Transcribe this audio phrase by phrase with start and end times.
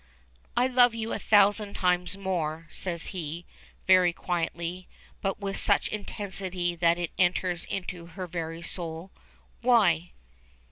[0.57, 3.45] "I love you a thousand times more," says he,
[3.85, 4.87] very quietly,
[5.21, 9.11] but with such intensity that it enters into her very soul.
[9.61, 10.13] "Why?"